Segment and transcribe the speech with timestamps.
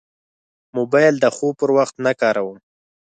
[0.77, 2.57] موبایل د خوب پر وخت نه کاروم.